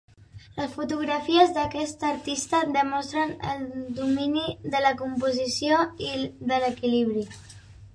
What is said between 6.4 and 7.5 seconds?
de l'equilibri.